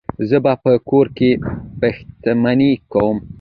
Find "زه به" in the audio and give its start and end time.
0.29-0.53